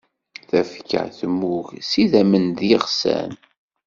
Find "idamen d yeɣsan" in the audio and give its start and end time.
2.03-3.31